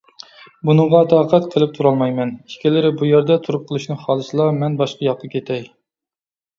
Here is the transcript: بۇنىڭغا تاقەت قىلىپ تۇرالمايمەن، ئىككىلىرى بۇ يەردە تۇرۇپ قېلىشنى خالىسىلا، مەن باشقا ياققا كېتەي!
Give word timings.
بۇنىڭغا 0.69 1.01
تاقەت 1.11 1.45
قىلىپ 1.57 1.75
تۇرالمايمەن، 1.75 2.33
ئىككىلىرى 2.53 2.93
بۇ 3.03 3.13
يەردە 3.13 3.41
تۇرۇپ 3.47 3.71
قېلىشنى 3.71 4.01
خالىسىلا، 4.03 4.53
مەن 4.61 4.83
باشقا 4.85 5.11
ياققا 5.13 5.35
كېتەي! 5.39 5.67